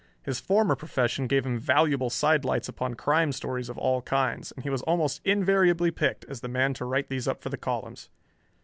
[0.23, 4.69] His former profession gave him valuable sidelights upon crime stories of all kinds, and he
[4.71, 8.09] was almost invariably picked as the man to write these up for the columns.